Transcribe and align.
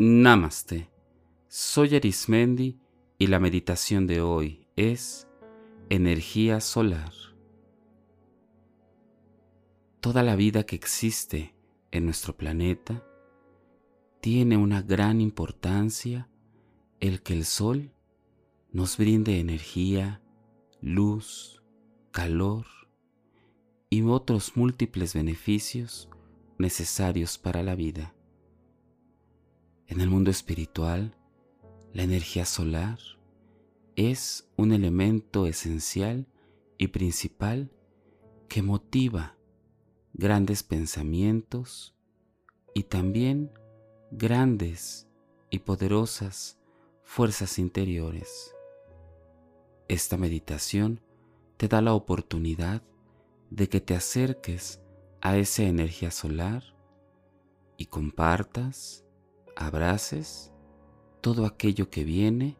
Namaste. 0.00 0.88
Soy 1.48 1.96
Arismendi 1.96 2.78
y 3.18 3.26
la 3.26 3.40
meditación 3.40 4.06
de 4.06 4.20
hoy 4.20 4.68
es 4.76 5.26
energía 5.88 6.60
solar. 6.60 7.12
Toda 9.98 10.22
la 10.22 10.36
vida 10.36 10.62
que 10.62 10.76
existe 10.76 11.56
en 11.90 12.04
nuestro 12.04 12.36
planeta 12.36 13.04
tiene 14.20 14.56
una 14.56 14.82
gran 14.82 15.20
importancia 15.20 16.28
el 17.00 17.20
que 17.20 17.32
el 17.32 17.44
sol 17.44 17.90
nos 18.70 18.98
brinde 18.98 19.40
energía, 19.40 20.22
luz, 20.80 21.60
calor 22.12 22.66
y 23.90 24.02
otros 24.02 24.56
múltiples 24.56 25.14
beneficios 25.14 26.08
necesarios 26.56 27.36
para 27.36 27.64
la 27.64 27.74
vida. 27.74 28.14
En 29.88 30.02
el 30.02 30.10
mundo 30.10 30.30
espiritual, 30.30 31.16
la 31.94 32.02
energía 32.02 32.44
solar 32.44 32.98
es 33.96 34.46
un 34.58 34.72
elemento 34.72 35.46
esencial 35.46 36.26
y 36.76 36.88
principal 36.88 37.72
que 38.48 38.60
motiva 38.60 39.38
grandes 40.12 40.62
pensamientos 40.62 41.96
y 42.74 42.82
también 42.82 43.50
grandes 44.10 45.08
y 45.48 45.60
poderosas 45.60 46.58
fuerzas 47.02 47.58
interiores. 47.58 48.54
Esta 49.88 50.18
meditación 50.18 51.00
te 51.56 51.66
da 51.66 51.80
la 51.80 51.94
oportunidad 51.94 52.82
de 53.48 53.70
que 53.70 53.80
te 53.80 53.94
acerques 53.94 54.82
a 55.22 55.38
esa 55.38 55.62
energía 55.62 56.10
solar 56.10 56.62
y 57.78 57.86
compartas 57.86 59.07
abraces 59.58 60.52
todo 61.20 61.44
aquello 61.44 61.90
que 61.90 62.04
viene 62.04 62.56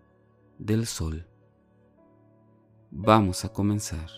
del 0.58 0.86
sol. 0.86 1.28
Vamos 2.90 3.44
a 3.44 3.52
comenzar. 3.52 4.10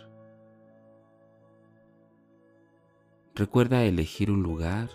Recuerda 3.35 3.85
elegir 3.85 4.31
un 4.31 4.43
lugar 4.43 4.89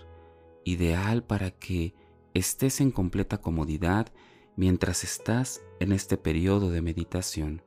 ideal 0.63 1.23
para 1.23 1.51
que 1.51 1.93
estés 2.33 2.81
en 2.81 2.89
completa 2.89 3.39
comodidad 3.39 4.11
mientras 4.55 5.03
estás 5.03 5.61
en 5.79 5.91
este 5.91 6.17
periodo 6.17 6.71
de 6.71 6.81
meditación. 6.81 7.61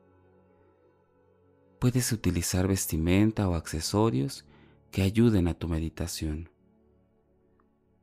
Puedes 1.79 2.11
utilizar 2.11 2.67
vestimenta 2.67 3.47
o 3.47 3.55
accesorios 3.55 4.45
que 4.91 5.01
ayuden 5.01 5.47
a 5.47 5.53
tu 5.53 5.69
meditación. 5.69 6.49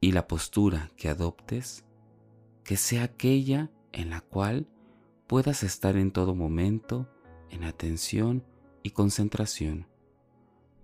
Y 0.01 0.13
la 0.13 0.27
postura 0.27 0.91
que 0.97 1.11
adoptes 1.11 1.85
que 2.67 2.77
sea 2.77 3.05
aquella 3.05 3.71
en 3.93 4.11
la 4.11 4.21
cual 4.21 4.67
puedas 5.29 5.63
estar 5.63 5.97
en 5.97 6.11
todo 6.11 6.35
momento 6.35 7.09
en 7.49 7.63
atención 7.63 8.45
y 8.83 8.91
concentración. 8.91 9.87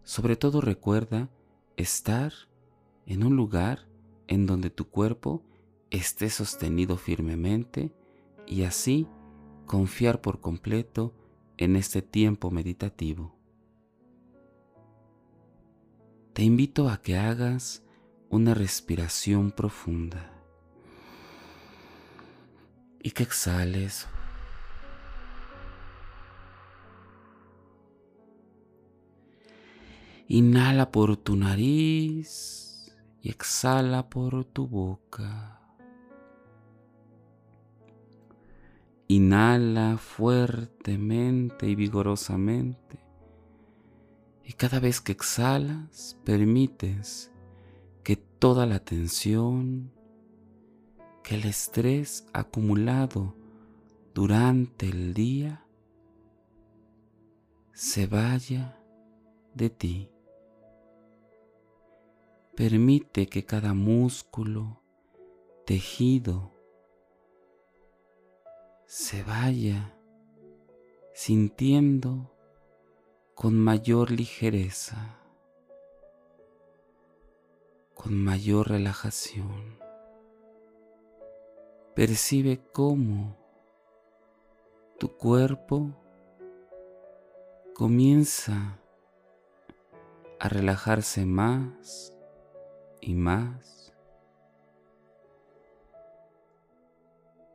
Sobre 0.05 0.37
todo 0.37 0.61
recuerda 0.61 1.29
estar 1.77 2.33
en 3.05 3.25
un 3.25 3.35
lugar 3.35 3.89
en 4.29 4.47
donde 4.47 4.71
tu 4.71 4.91
cuerpo 4.91 5.43
esté 5.91 6.31
sostenido 6.31 6.97
firmemente 6.97 7.93
y 8.47 8.63
así 8.63 9.09
confiar 9.67 10.21
por 10.21 10.41
completo 10.41 11.13
en 11.57 11.75
este 11.75 12.01
tiempo 12.01 12.53
meditativo. 12.53 13.37
Te 16.33 16.45
invito 16.45 16.89
a 16.89 17.03
que 17.03 17.17
hagas 17.17 17.85
una 18.31 18.55
respiración 18.55 19.51
profunda 19.51 20.32
y 23.03 23.11
que 23.11 23.25
exhales. 23.25 24.09
Inhala 30.29 30.91
por 30.91 31.17
tu 31.17 31.37
nariz 31.37 32.97
y 33.21 33.29
exhala 33.29 34.09
por 34.09 34.45
tu 34.45 34.67
boca. 34.67 35.61
Inhala 39.09 39.99
fuertemente 39.99 41.69
y 41.69 41.75
vigorosamente. 41.75 42.99
Y 44.45 44.55
cada 44.55 44.81
vez 44.81 45.01
que 45.01 45.13
exhalas, 45.13 46.19
permites 46.25 47.31
que 48.03 48.17
toda 48.17 48.65
la 48.65 48.79
tensión, 48.79 49.93
el 51.33 51.47
estrés 51.47 52.27
acumulado 52.35 53.35
durante 54.13 54.87
el 54.87 55.15
día 55.15 55.65
se 57.73 58.07
vaya 58.07 58.79
de 59.55 59.71
ti. 59.71 60.11
Permite 62.55 63.29
que 63.29 63.47
cada 63.47 63.73
músculo, 63.73 64.83
tejido, 65.65 66.53
se 68.85 69.23
vaya 69.23 69.97
sintiendo 71.15 72.37
con 73.35 73.55
mayor 73.55 74.11
ligereza, 74.11 75.19
con 77.95 78.23
mayor 78.23 78.69
relajación. 78.69 79.82
Percibe 81.95 82.59
cómo 82.73 83.37
tu 84.99 85.15
cuerpo 85.15 85.95
comienza 87.75 88.79
a 90.41 90.49
relajarse 90.49 91.27
más 91.27 92.17
y 93.03 93.13
más. 93.13 93.93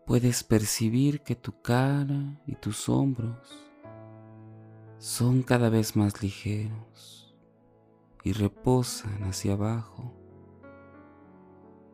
Puedes 0.05 0.43
percibir 0.43 1.21
que 1.21 1.35
tu 1.35 1.59
cara 1.63 2.39
y 2.45 2.55
tus 2.57 2.87
hombros 2.89 3.71
son 4.99 5.41
cada 5.41 5.69
vez 5.69 5.95
más 5.95 6.21
ligeros 6.21 7.35
y 8.23 8.33
reposan 8.33 9.23
hacia 9.23 9.53
abajo. 9.53 10.13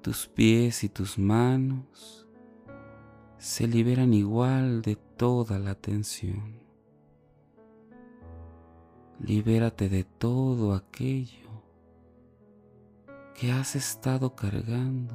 Tus 0.02 0.28
pies 0.28 0.84
y 0.84 0.90
tus 0.90 1.18
manos 1.18 2.23
se 3.44 3.68
liberan 3.68 4.14
igual 4.14 4.82
de 4.82 4.96
toda 4.96 5.60
la 5.60 5.76
tensión. 5.76 6.62
Libérate 9.20 9.90
de 9.90 10.06
todo 10.06 10.74
aquello 10.74 11.50
que 13.36 13.52
has 13.52 13.76
estado 13.76 14.34
cargando. 14.34 15.14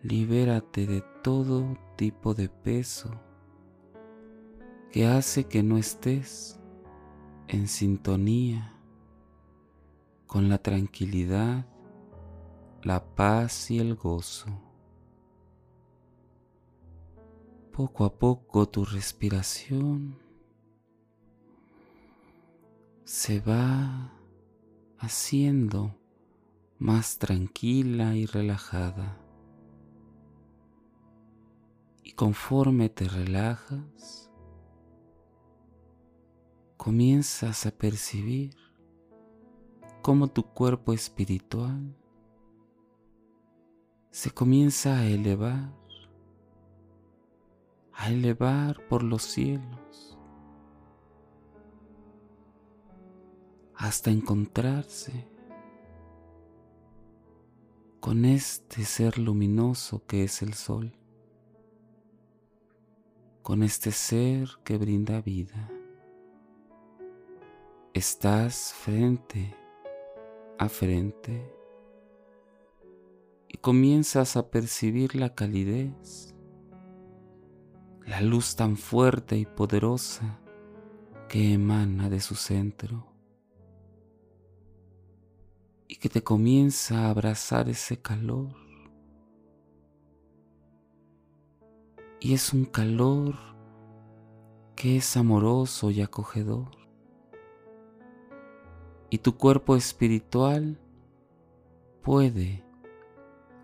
Libérate 0.00 0.86
de 0.86 1.04
todo 1.22 1.76
tipo 1.96 2.32
de 2.32 2.48
peso 2.48 3.10
que 4.90 5.06
hace 5.06 5.44
que 5.44 5.62
no 5.62 5.76
estés 5.76 6.58
en 7.48 7.68
sintonía 7.68 8.72
con 10.26 10.48
la 10.48 10.56
tranquilidad, 10.56 11.66
la 12.82 13.04
paz 13.14 13.70
y 13.70 13.78
el 13.78 13.94
gozo. 13.94 14.65
Poco 17.76 18.06
a 18.06 18.18
poco 18.18 18.66
tu 18.66 18.86
respiración 18.86 20.16
se 23.04 23.38
va 23.40 24.14
haciendo 24.98 25.94
más 26.78 27.18
tranquila 27.18 28.16
y 28.16 28.24
relajada. 28.24 29.20
Y 32.02 32.12
conforme 32.12 32.88
te 32.88 33.08
relajas, 33.08 34.30
comienzas 36.78 37.66
a 37.66 37.72
percibir 37.72 38.56
cómo 40.00 40.28
tu 40.28 40.44
cuerpo 40.44 40.94
espiritual 40.94 41.94
se 44.10 44.30
comienza 44.30 44.96
a 44.96 45.06
elevar 45.06 45.85
a 47.96 48.10
elevar 48.10 48.86
por 48.88 49.02
los 49.02 49.22
cielos 49.22 50.18
hasta 53.74 54.10
encontrarse 54.10 55.28
con 58.00 58.24
este 58.24 58.84
ser 58.84 59.18
luminoso 59.18 60.06
que 60.06 60.24
es 60.24 60.40
el 60.42 60.54
sol, 60.54 60.92
con 63.42 63.62
este 63.62 63.90
ser 63.90 64.48
que 64.64 64.78
brinda 64.78 65.20
vida. 65.20 65.70
Estás 67.94 68.72
frente 68.74 69.56
a 70.58 70.68
frente 70.68 71.52
y 73.48 73.58
comienzas 73.58 74.36
a 74.36 74.50
percibir 74.50 75.16
la 75.16 75.34
calidez, 75.34 76.35
la 78.06 78.20
luz 78.20 78.54
tan 78.54 78.76
fuerte 78.76 79.36
y 79.36 79.46
poderosa 79.46 80.38
que 81.28 81.52
emana 81.52 82.08
de 82.08 82.20
su 82.20 82.36
centro 82.36 83.04
y 85.88 85.96
que 85.96 86.08
te 86.08 86.22
comienza 86.22 87.06
a 87.06 87.10
abrazar 87.10 87.68
ese 87.68 88.00
calor. 88.00 88.54
Y 92.20 92.34
es 92.34 92.52
un 92.52 92.64
calor 92.64 93.34
que 94.76 94.98
es 94.98 95.16
amoroso 95.16 95.90
y 95.90 96.00
acogedor. 96.00 96.70
Y 99.10 99.18
tu 99.18 99.36
cuerpo 99.36 99.76
espiritual 99.76 100.80
puede 102.02 102.64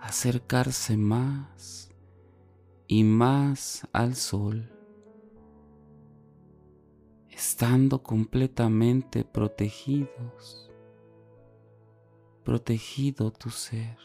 acercarse 0.00 0.96
más 0.96 1.91
y 2.92 3.04
más 3.04 3.88
al 3.94 4.14
sol, 4.14 4.70
estando 7.30 8.02
completamente 8.02 9.24
protegidos, 9.24 10.70
protegido 12.44 13.32
tu 13.32 13.48
ser. 13.48 13.96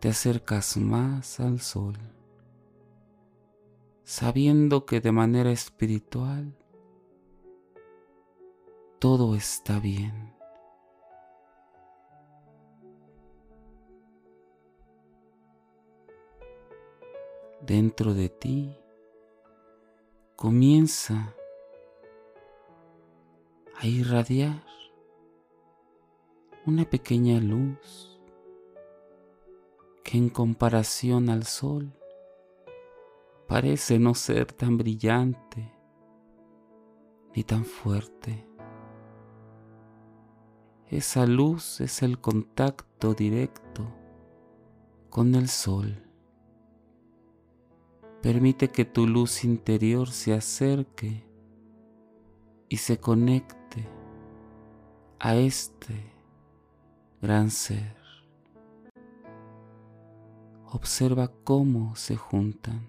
Te 0.00 0.10
acercas 0.10 0.76
más 0.76 1.40
al 1.40 1.60
sol, 1.60 1.96
sabiendo 4.04 4.84
que 4.84 5.00
de 5.00 5.12
manera 5.12 5.50
espiritual 5.50 6.54
todo 8.98 9.34
está 9.34 9.80
bien. 9.80 10.34
Dentro 17.62 18.12
de 18.12 18.28
ti 18.28 18.76
comienza 20.34 21.34
a 23.78 23.86
irradiar 23.86 24.64
una 26.66 26.84
pequeña 26.84 27.40
luz 27.40 28.20
que 30.02 30.18
en 30.18 30.28
comparación 30.28 31.30
al 31.30 31.44
sol 31.44 31.92
parece 33.46 34.00
no 34.00 34.14
ser 34.14 34.52
tan 34.52 34.76
brillante 34.76 35.72
ni 37.34 37.44
tan 37.44 37.64
fuerte. 37.64 38.46
Esa 40.88 41.26
luz 41.26 41.80
es 41.80 42.02
el 42.02 42.20
contacto 42.20 43.14
directo 43.14 43.86
con 45.08 45.34
el 45.34 45.48
sol. 45.48 46.11
Permite 48.22 48.68
que 48.68 48.84
tu 48.84 49.08
luz 49.08 49.42
interior 49.42 50.08
se 50.08 50.32
acerque 50.32 51.26
y 52.68 52.76
se 52.76 53.00
conecte 53.00 53.88
a 55.18 55.34
este 55.34 56.12
gran 57.20 57.50
ser. 57.50 57.96
Observa 60.70 61.32
cómo 61.42 61.96
se 61.96 62.14
juntan. 62.14 62.88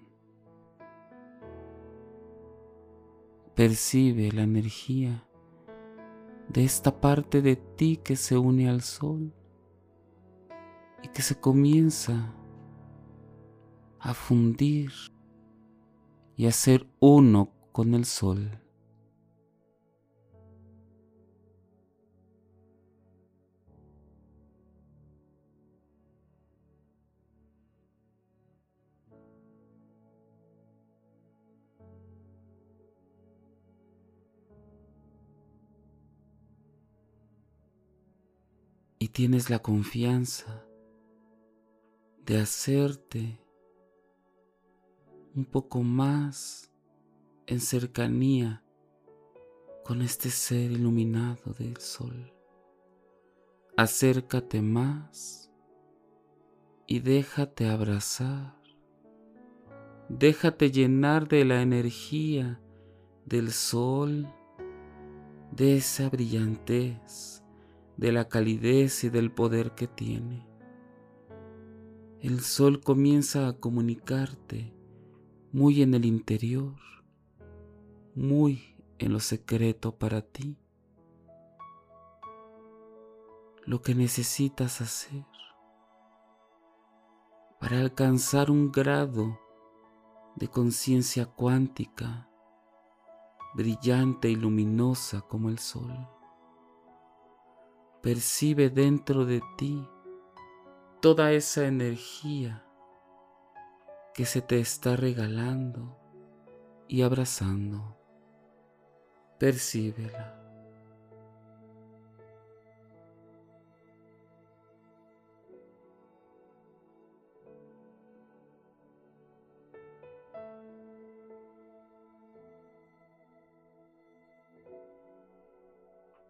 Percibe 3.56 4.30
la 4.30 4.42
energía 4.42 5.26
de 6.48 6.62
esta 6.62 7.00
parte 7.00 7.42
de 7.42 7.56
ti 7.56 7.96
que 7.96 8.14
se 8.14 8.38
une 8.38 8.68
al 8.68 8.82
sol 8.82 9.34
y 11.02 11.08
que 11.08 11.22
se 11.22 11.40
comienza 11.40 12.32
a 13.98 14.14
fundir 14.14 14.92
y 16.36 16.46
hacer 16.46 16.86
uno 17.00 17.52
con 17.72 17.94
el 17.94 18.04
sol. 18.04 18.60
y 39.04 39.08
tienes 39.08 39.50
la 39.50 39.58
confianza 39.58 40.64
de 42.24 42.40
hacerte 42.40 43.43
un 45.36 45.44
poco 45.44 45.82
más 45.82 46.70
en 47.46 47.60
cercanía 47.60 48.62
con 49.84 50.00
este 50.00 50.30
ser 50.30 50.70
iluminado 50.70 51.52
del 51.58 51.76
sol. 51.78 52.32
Acércate 53.76 54.62
más 54.62 55.50
y 56.86 57.00
déjate 57.00 57.68
abrazar. 57.68 58.54
Déjate 60.08 60.70
llenar 60.70 61.26
de 61.26 61.44
la 61.44 61.62
energía 61.62 62.60
del 63.26 63.50
sol, 63.50 64.28
de 65.50 65.78
esa 65.78 66.08
brillantez, 66.10 67.42
de 67.96 68.12
la 68.12 68.28
calidez 68.28 69.02
y 69.02 69.08
del 69.08 69.32
poder 69.32 69.72
que 69.72 69.88
tiene. 69.88 70.46
El 72.20 72.40
sol 72.40 72.80
comienza 72.80 73.48
a 73.48 73.54
comunicarte 73.54 74.72
muy 75.54 75.82
en 75.82 75.94
el 75.94 76.04
interior, 76.04 76.74
muy 78.16 78.76
en 78.98 79.12
lo 79.12 79.20
secreto 79.20 79.96
para 79.96 80.20
ti, 80.20 80.58
lo 83.64 83.80
que 83.80 83.94
necesitas 83.94 84.80
hacer 84.80 85.24
para 87.60 87.78
alcanzar 87.78 88.50
un 88.50 88.72
grado 88.72 89.38
de 90.34 90.48
conciencia 90.48 91.24
cuántica 91.26 92.28
brillante 93.54 94.28
y 94.28 94.34
luminosa 94.34 95.20
como 95.20 95.50
el 95.50 95.60
sol. 95.60 96.08
Percibe 98.02 98.70
dentro 98.70 99.24
de 99.24 99.40
ti 99.56 99.88
toda 101.00 101.30
esa 101.30 101.64
energía 101.64 102.63
que 104.14 104.24
se 104.24 104.40
te 104.40 104.60
está 104.60 104.94
regalando 104.94 105.98
y 106.86 107.02
abrazando. 107.02 107.98
Percíbela. 109.40 110.40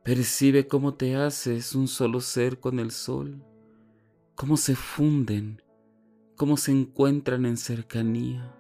Percibe 0.03 0.69
cómo 0.69 0.95
te 0.95 1.17
haces 1.17 1.75
un 1.75 1.89
solo 1.89 2.21
ser 2.21 2.61
con 2.61 2.79
el 2.79 2.91
sol, 2.91 3.43
cómo 4.35 4.57
se 4.57 4.75
funden 4.75 5.64
cómo 6.37 6.57
se 6.57 6.73
encuentran 6.73 7.47
en 7.47 7.57
cercanía 7.57 8.55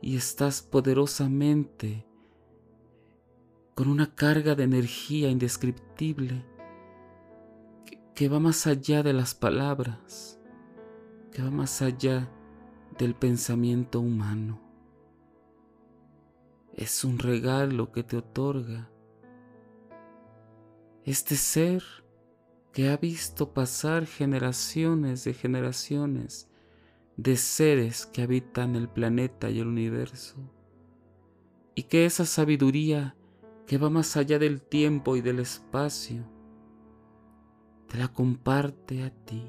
y 0.00 0.16
estás 0.16 0.62
poderosamente 0.62 2.04
con 3.74 3.88
una 3.88 4.14
carga 4.14 4.54
de 4.54 4.64
energía 4.64 5.30
indescriptible 5.30 6.44
que, 8.14 8.28
va 8.28 8.38
más 8.38 8.66
allá 8.66 9.02
de 9.02 9.12
las 9.12 9.34
palabras, 9.34 10.38
que 11.32 11.42
va 11.42 11.50
más 11.50 11.80
allá 11.82 12.30
del 12.98 13.14
pensamiento 13.14 14.00
humano. 14.00 14.60
Es 16.74 17.04
un 17.04 17.18
regalo 17.18 17.90
que 17.90 18.02
te 18.02 18.16
otorga 18.16 18.90
este 21.04 21.36
ser 21.36 21.82
que 22.72 22.88
ha 22.88 22.96
visto 22.96 23.52
pasar 23.52 24.06
generaciones 24.06 25.24
de 25.24 25.34
generaciones 25.34 26.48
de 27.16 27.36
seres 27.36 28.06
que 28.06 28.22
habitan 28.22 28.74
el 28.76 28.88
planeta 28.88 29.50
y 29.50 29.60
el 29.60 29.66
universo, 29.66 30.36
y 31.74 31.84
que 31.84 32.06
esa 32.06 32.24
sabiduría 32.24 33.14
que 33.66 33.76
va 33.78 33.90
más 33.90 34.16
allá 34.16 34.38
del 34.38 34.62
tiempo 34.62 35.16
y 35.16 35.20
del 35.20 35.38
espacio, 35.38 36.24
te 37.88 37.98
la 37.98 38.08
comparte 38.08 39.02
a 39.02 39.10
ti, 39.10 39.44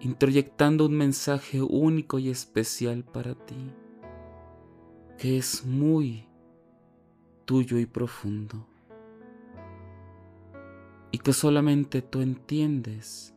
introyectando 0.00 0.84
un 0.86 0.96
mensaje 0.96 1.62
único 1.62 2.18
y 2.18 2.28
especial 2.28 3.02
para 3.04 3.34
ti, 3.34 3.72
que 5.16 5.38
es 5.38 5.64
muy 5.64 6.28
tuyo 7.46 7.78
y 7.78 7.86
profundo. 7.86 8.68
Y 11.10 11.18
que 11.18 11.32
solamente 11.32 12.02
tú 12.02 12.20
entiendes 12.20 13.34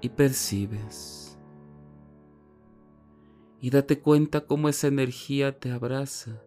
y 0.00 0.08
percibes. 0.10 1.38
Y 3.60 3.70
date 3.70 4.00
cuenta 4.00 4.46
cómo 4.46 4.68
esa 4.68 4.88
energía 4.88 5.58
te 5.58 5.70
abraza 5.70 6.42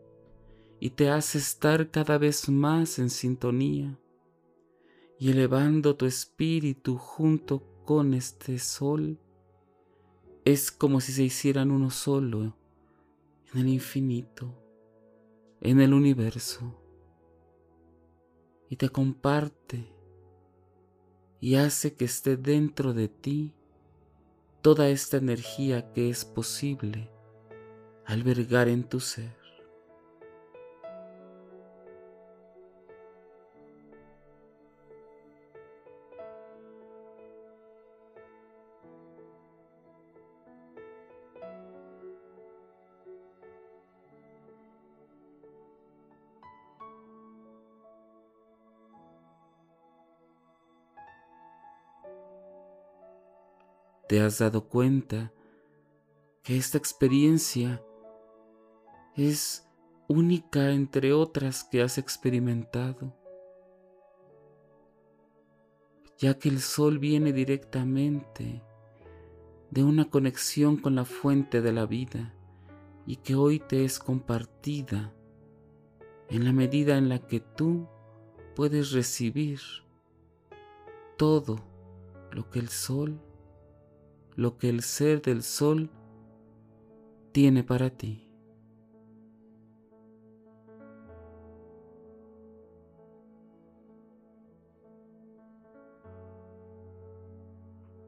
y 0.79 0.91
te 0.91 1.09
hace 1.09 1.38
estar 1.38 1.89
cada 1.89 2.17
vez 2.17 2.50
más 2.50 3.00
en 3.00 3.09
sintonía 3.09 3.97
y 5.17 5.31
elevando 5.31 5.95
tu 5.95 6.05
espíritu 6.05 6.97
junto 6.97 7.63
con 7.85 8.13
este 8.13 8.59
sol. 8.59 9.19
Es 10.43 10.71
como 10.71 11.00
si 11.00 11.13
se 11.13 11.24
hicieran 11.24 11.71
uno 11.71 11.89
solo 11.89 12.55
en 13.53 13.62
el 13.62 13.69
infinito, 13.69 14.53
en 15.62 15.79
el 15.79 15.93
universo, 15.93 16.79
y 18.69 18.75
te 18.75 18.89
comparte 18.89 19.95
y 21.39 21.56
hace 21.56 21.94
que 21.94 22.06
esté 22.06 22.38
dentro 22.38 22.94
de 22.94 23.08
ti 23.08 23.54
toda 24.62 24.89
esta 24.89 25.18
energía 25.18 25.94
que 25.94 26.10
es 26.10 26.25
posible 26.25 27.10
albergar 28.06 28.68
en 28.68 28.84
tu 28.84 29.00
ser. 29.00 29.45
Te 54.07 54.21
has 54.21 54.39
dado 54.39 54.67
cuenta 54.67 55.33
que 56.43 56.57
esta 56.57 56.77
experiencia 56.77 57.83
es 59.15 59.67
única 60.07 60.71
entre 60.71 61.13
otras 61.13 61.63
que 61.63 61.81
has 61.81 61.97
experimentado, 61.97 63.15
ya 66.17 66.38
que 66.38 66.50
el 66.50 66.59
sol 66.62 67.00
viene 67.00 67.33
directamente 67.33 68.62
de 69.71 69.83
una 69.83 70.09
conexión 70.09 70.77
con 70.77 70.95
la 70.95 71.05
fuente 71.05 71.62
de 71.62 71.74
la 71.74 71.85
vida 71.85 72.33
y 73.07 73.17
que 73.17 73.35
hoy 73.35 73.59
te 73.59 73.83
es 73.83 74.00
compartida 74.00 75.13
en 76.29 76.45
la 76.45 76.53
medida 76.53 76.97
en 76.97 77.09
la 77.09 77.19
que 77.19 77.39
tú 77.39 77.88
puedes 78.55 78.91
recibir 78.91 79.59
todo 81.17 81.57
lo 82.31 82.50
que 82.50 82.59
el 82.59 82.69
sol 82.69 83.19
lo 84.36 84.58
que 84.58 84.70
el 84.70 84.82
ser 84.82 85.22
del 85.22 85.44
sol 85.44 85.89
tiene 87.32 87.63
para 87.63 87.89
ti. 87.89 88.25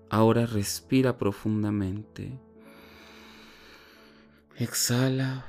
Ahora 0.09 0.45
respira 0.45 1.17
profundamente. 1.17 2.39
Exhala. 4.55 5.45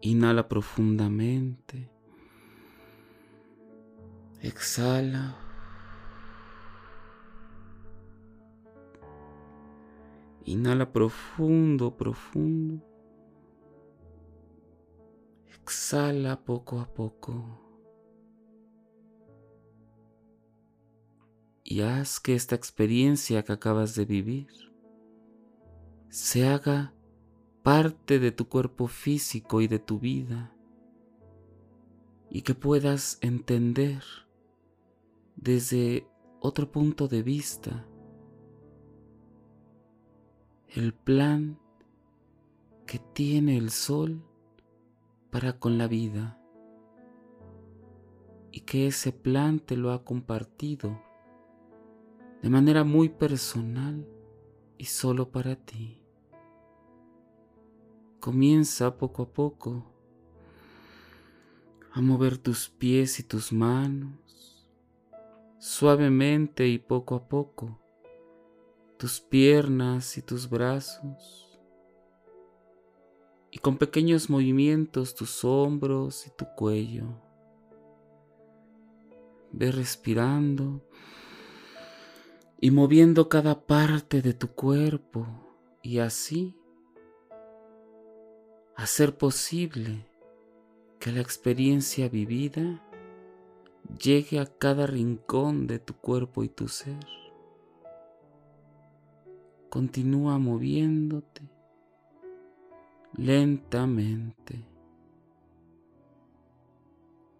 Inhala 0.00 0.48
profundamente. 0.48 1.90
Exhala. 4.40 5.49
Inhala 10.44 10.90
profundo, 10.90 11.96
profundo. 11.96 12.82
Exhala 15.46 16.42
poco 16.42 16.80
a 16.80 16.86
poco. 16.86 17.44
Y 21.62 21.82
haz 21.82 22.18
que 22.18 22.34
esta 22.34 22.54
experiencia 22.56 23.44
que 23.44 23.52
acabas 23.52 23.94
de 23.94 24.04
vivir 24.04 24.48
se 26.08 26.48
haga 26.48 26.92
parte 27.62 28.18
de 28.18 28.32
tu 28.32 28.48
cuerpo 28.48 28.88
físico 28.88 29.60
y 29.60 29.68
de 29.68 29.78
tu 29.78 30.00
vida 30.00 30.52
y 32.30 32.42
que 32.42 32.54
puedas 32.54 33.18
entender 33.20 34.02
desde 35.36 36.06
otro 36.40 36.70
punto 36.70 37.08
de 37.08 37.22
vista 37.22 37.86
el 40.72 40.94
plan 40.94 41.58
que 42.86 43.00
tiene 43.00 43.56
el 43.56 43.70
sol 43.70 44.22
para 45.30 45.58
con 45.58 45.78
la 45.78 45.88
vida 45.88 46.38
y 48.52 48.60
que 48.60 48.86
ese 48.86 49.10
plan 49.10 49.58
te 49.58 49.76
lo 49.76 49.90
ha 49.90 50.04
compartido 50.04 51.02
de 52.40 52.50
manera 52.50 52.84
muy 52.84 53.08
personal 53.08 54.06
y 54.78 54.84
solo 54.84 55.32
para 55.32 55.56
ti. 55.56 56.04
Comienza 58.20 58.96
poco 58.96 59.24
a 59.24 59.32
poco 59.32 59.92
a 61.92 62.00
mover 62.00 62.38
tus 62.38 62.68
pies 62.68 63.18
y 63.18 63.24
tus 63.24 63.52
manos 63.52 64.68
suavemente 65.58 66.68
y 66.68 66.78
poco 66.78 67.16
a 67.16 67.28
poco 67.28 67.79
tus 69.00 69.18
piernas 69.18 70.18
y 70.18 70.22
tus 70.22 70.50
brazos 70.50 71.58
y 73.50 73.56
con 73.56 73.78
pequeños 73.78 74.28
movimientos 74.28 75.14
tus 75.14 75.42
hombros 75.42 76.26
y 76.26 76.30
tu 76.36 76.44
cuello. 76.54 77.06
Ve 79.52 79.72
respirando 79.72 80.82
y 82.60 82.70
moviendo 82.70 83.30
cada 83.30 83.66
parte 83.66 84.20
de 84.20 84.34
tu 84.34 84.48
cuerpo 84.48 85.26
y 85.82 86.00
así 86.00 86.54
hacer 88.76 89.16
posible 89.16 90.06
que 90.98 91.10
la 91.10 91.22
experiencia 91.22 92.10
vivida 92.10 92.86
llegue 93.98 94.40
a 94.40 94.44
cada 94.44 94.86
rincón 94.86 95.66
de 95.66 95.78
tu 95.78 95.94
cuerpo 95.94 96.44
y 96.44 96.50
tu 96.50 96.68
ser. 96.68 97.19
Continúa 99.70 100.38
moviéndote 100.38 101.48
lentamente. 103.16 104.66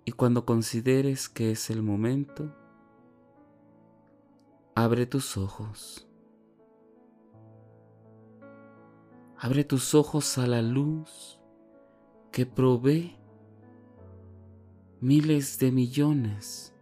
Y 0.05 0.13
cuando 0.13 0.45
consideres 0.45 1.29
que 1.29 1.53
es 1.53 1.71
el 1.71 1.83
momento, 1.83 2.55
abre 4.75 5.07
tus 5.07 5.37
ojos. 5.37 6.07
Abre 9.37 9.65
tus 9.65 9.95
ojos 9.95 10.39
a 10.39 10.47
la 10.47 10.63
luz 10.63 11.41
que 12.31 12.47
provee 12.47 13.17
miles 15.01 15.59
de 15.59 15.73
millones 15.73 16.75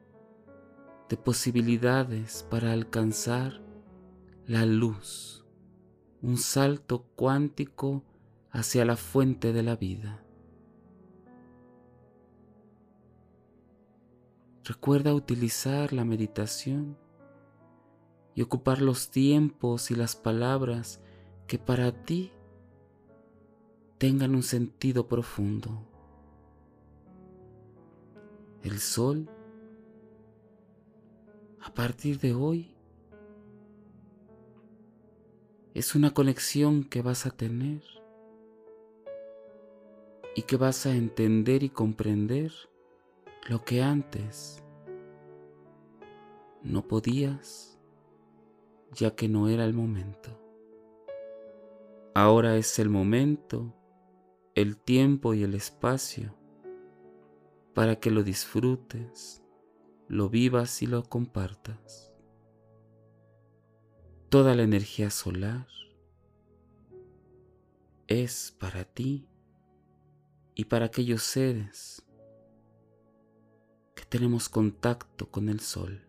de 1.09 1.17
posibilidades 1.17 2.47
para 2.50 2.73
alcanzar 2.73 3.62
la 4.47 4.67
luz 4.67 5.38
un 6.23 6.37
salto 6.37 7.05
cuántico 7.15 8.03
hacia 8.51 8.85
la 8.85 8.97
fuente 8.97 9.53
de 9.53 9.63
la 9.63 9.77
vida. 9.77 10.25
Recuerda 14.65 15.15
utilizar 15.15 15.93
la 15.93 16.05
meditación 16.05 16.99
y 18.35 18.43
ocupar 18.43 18.83
los 18.83 19.11
tiempos 19.11 19.91
y 19.91 19.95
las 19.95 20.15
palabras 20.15 21.01
que 21.47 21.59
para 21.59 21.93
ti 22.05 22.33
tengan 23.97 24.35
un 24.35 24.43
sentido 24.43 25.09
profundo. 25.09 25.87
El 28.63 28.79
sol, 28.81 29.29
a 31.61 31.73
partir 31.73 32.19
de 32.21 32.35
hoy, 32.35 32.77
es 35.78 35.94
una 35.94 36.12
conexión 36.12 36.82
que 36.82 37.02
vas 37.02 37.25
a 37.25 37.30
tener 37.30 37.85
y 40.35 40.42
que 40.42 40.56
vas 40.56 40.87
a 40.87 40.92
entender 40.92 41.62
y 41.62 41.68
comprender 41.68 42.50
lo 43.49 43.64
que 43.64 43.80
antes 43.80 44.61
no 46.64 46.88
podías 46.88 47.78
ya 48.92 49.14
que 49.14 49.28
no 49.28 49.49
era 49.49 49.64
el 49.64 49.73
momento. 49.73 50.30
Ahora 52.12 52.56
es 52.56 52.80
el 52.80 52.88
momento, 52.88 53.73
el 54.56 54.78
tiempo 54.78 55.32
y 55.32 55.44
el 55.44 55.54
espacio 55.54 56.35
para 57.73 58.00
que 58.00 58.11
lo 58.11 58.25
disfrutes, 58.25 59.44
lo 60.08 60.28
vivas 60.28 60.82
y 60.82 60.88
lo 60.88 61.04
compartas. 61.04 62.08
Toda 64.28 64.54
la 64.54 64.62
energía 64.62 65.08
solar 65.08 65.66
es 68.08 68.54
para 68.61 68.85
ti 68.85 69.26
y 70.54 70.66
para 70.66 70.85
aquellos 70.85 71.23
seres 71.23 72.04
que 73.94 74.04
tenemos 74.04 74.50
contacto 74.50 75.30
con 75.30 75.49
el 75.49 75.61
sol. 75.61 76.04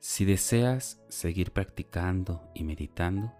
Si 0.00 0.26
deseas 0.26 1.00
seguir 1.08 1.52
practicando 1.52 2.50
y 2.54 2.64
meditando, 2.64 3.39